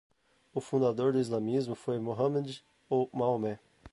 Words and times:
O 0.51 0.59
fundador 0.59 1.13
do 1.13 1.19
islamismo 1.19 1.75
foi 1.75 1.99
Mohammad, 1.99 2.61
ou 2.89 3.07
Maomé 3.13 3.59